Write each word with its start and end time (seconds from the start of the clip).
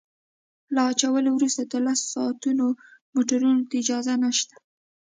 له 0.73 0.81
اچولو 0.91 1.29
وروسته 1.33 1.61
تر 1.71 1.81
لسو 1.87 2.05
ساعتونو 2.15 2.65
موټرو 3.15 3.51
ته 3.69 3.75
اجازه 3.81 4.13
نشته 4.23 4.55